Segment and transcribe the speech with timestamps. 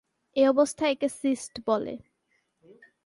[0.35, 1.93] এ অবস্থায় একে সিস্ট বলে।